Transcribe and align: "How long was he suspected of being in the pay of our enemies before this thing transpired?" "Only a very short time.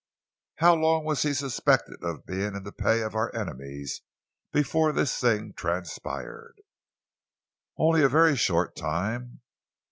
"How 0.55 0.73
long 0.73 1.05
was 1.05 1.21
he 1.21 1.31
suspected 1.31 2.03
of 2.03 2.25
being 2.25 2.55
in 2.55 2.63
the 2.63 2.71
pay 2.71 3.01
of 3.03 3.13
our 3.13 3.31
enemies 3.35 4.01
before 4.51 4.91
this 4.91 5.19
thing 5.19 5.53
transpired?" 5.53 6.55
"Only 7.77 8.01
a 8.03 8.09
very 8.09 8.35
short 8.35 8.75
time. 8.75 9.41